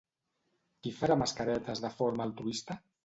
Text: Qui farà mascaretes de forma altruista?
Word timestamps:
Qui 0.87 0.93
farà 1.01 1.17
mascaretes 1.23 1.83
de 1.85 1.93
forma 2.01 2.27
altruista? 2.27 2.79